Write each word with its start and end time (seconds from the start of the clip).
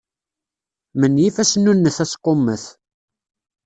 Menyif 0.99 1.35
asnunnet 1.43 1.97
asqummet. 2.03 2.63